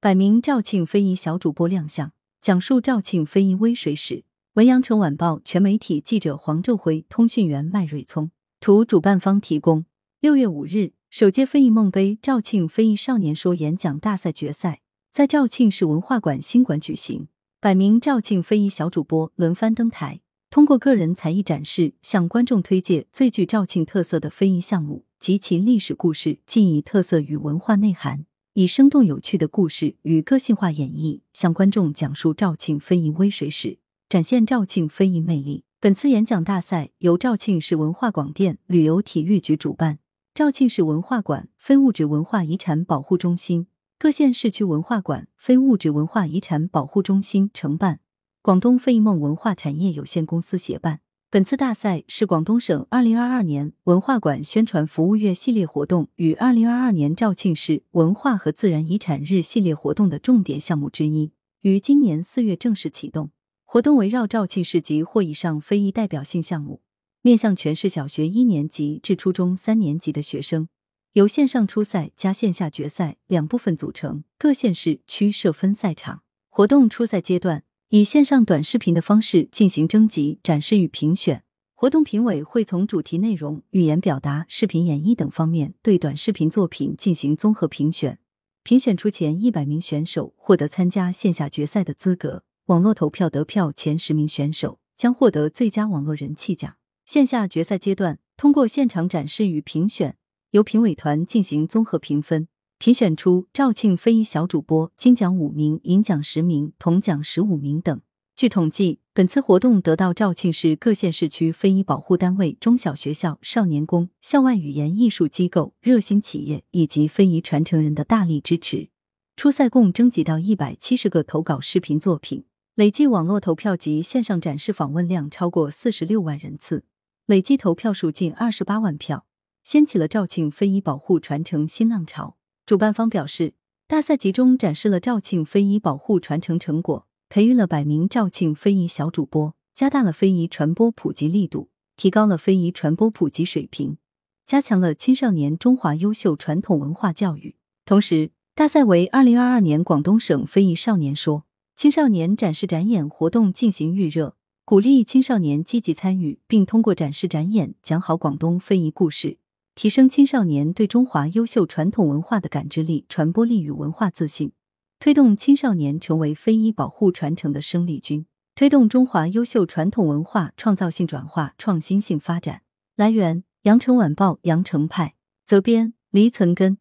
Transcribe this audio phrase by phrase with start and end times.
[0.00, 4.22] 百名肇庆非遗小主播亮相，讲述肇庆非遗微水史。
[4.52, 8.30] 文阳城晚报全媒体记者黄昼辉，通讯员麦瑞聪。
[8.60, 9.86] 图主办方提供。
[10.20, 17.26] 六月五日，首届非遗梦杯肇庆非遗少年说演讲大赛决赛在肇庆市文化馆新馆举行，
[17.60, 20.20] 百名肇庆非遗小主播轮番登台。
[20.48, 28.26] 通过个人才艺展示，向观众推介最具肇庆特色的非遗项目及其历史故事、技艺特色与文化内涵，
[28.58, 35.62] 以生动有趣的故事与个性化演绎，向观众讲述肇庆非遗微水史，展现肇庆非遗魅力。
[35.78, 40.00] 本次演讲大赛由肇庆市文化广电旅游体育局主办，
[40.34, 48.00] 肇庆市文化馆、非物质文化遗产保护中心、各县市区文化馆、非物质文化遗产保护中心承办。
[48.42, 50.98] 广东非遗梦文化产业有限公司协办。
[51.30, 63.30] 本次大赛是广东省二零二二年文化馆宣传服务月系列活动与二零二二年肇庆市文化和自然遗产日系列活动的重点项目之一，于今年四月正式启动。
[63.66, 66.80] 活动围绕肇庆市级或以上非遗代表性项目，
[67.20, 70.70] 面向全市小学一年级至初中三年级的学生，
[71.12, 76.22] 由线上初赛加线下决赛两部分组成，各县市区设分赛场。
[76.48, 77.64] 活动初赛阶段。
[77.90, 81.42] 以线上短视频的方式进行征集、展示与评选。
[81.74, 88.18] 活动评委会从主题内容、语言表达、视频演绎等方面对短视频作品进行综合评选。
[88.62, 92.44] 评选出前一百名选手获得参加线下决赛的资格。
[92.66, 96.76] 网络投票得票前十名选手将获得最佳网络人气奖。
[97.06, 100.18] 线下决赛阶段，通过现场展示与评选，
[100.50, 102.48] 由评委团进行综合评分。
[102.78, 108.00] 评选出肇庆非遗小主播，金奖五名，银奖十名，铜奖十五名等。
[108.36, 118.90] 据统计，本次活动得到肇庆市各县市区非遗保护单位、中小学校、少年宫、校外语言艺术机构、热心企业以及非遗传承人的大力支持。
[119.34, 122.44] 初赛共征集到一百七十个投稿视频作品，
[122.76, 126.84] 累计网络投票及线上展示访问量超过四十六万人次，
[127.26, 129.26] 累计投票数近二十八万票，
[129.64, 132.37] 掀起了肇庆非遗保护传承新浪潮。
[132.68, 133.54] 主办方表示，
[133.86, 143.96] 大赛集中展示了肇庆非遗保护传承成果，培育了百名肇庆非遗小主播，加大了非遗传播普及力度，提高了非遗传播普及水平，
[144.44, 147.56] 加强了青少年中华优秀传统文化教育。
[147.86, 154.36] 同时，大赛为二零二二年广东省非遗少年说青少年展示展演活动进行预热，
[154.66, 159.38] 鼓励青少年积极参与，并通过展示展演讲好广东非遗故事。
[159.78, 164.50] 提升青少年对中华优秀传统文化的感知力、传播力与文化自信，
[164.98, 172.62] 推动青少年成为非遗保护传承的生力军，推动中华优秀传统文化创造性转化、创新性发展。
[172.96, 175.14] 来源：羊城晚报羊城派，
[175.46, 176.78] 责编：黎存根。